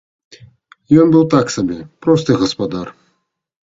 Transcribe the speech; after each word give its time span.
Ён 1.03 1.13
быў 1.17 1.23
так 1.35 1.53
сабе, 1.59 1.79
просты 2.07 2.31
гаспадар. 2.45 2.87